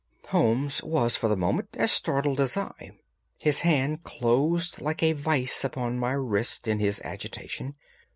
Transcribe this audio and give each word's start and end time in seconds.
Holmes 0.29 0.81
was 0.81 1.15
for 1.15 1.27
the 1.27 1.37
moment 1.37 1.69
as 1.75 1.91
startled 1.91 2.39
as 2.39 2.57
I. 2.57 2.97
His 3.37 3.59
hand 3.59 4.03
closed 4.03 4.81
like 4.81 5.03
a 5.03 5.11
vice 5.13 5.63
upon 5.63 5.99
my 5.99 6.13
wrist 6.13 6.67
in 6.67 6.79
his 6.79 6.99
agitation. 7.01 7.75